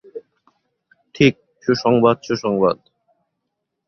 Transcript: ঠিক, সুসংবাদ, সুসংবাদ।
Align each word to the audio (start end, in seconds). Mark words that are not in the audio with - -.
ঠিক, 1.15 1.33
সুসংবাদ, 1.63 2.17
সুসংবাদ। 2.23 2.77